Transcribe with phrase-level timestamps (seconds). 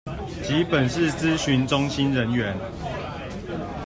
[0.43, 2.57] 及本市諮詢中心人員